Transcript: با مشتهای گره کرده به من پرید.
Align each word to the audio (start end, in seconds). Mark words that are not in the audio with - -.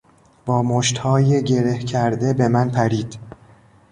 با 0.45 0.63
مشتهای 0.63 1.43
گره 1.43 1.79
کرده 1.79 2.33
به 2.33 2.47
من 2.47 2.71
پرید. 2.71 3.19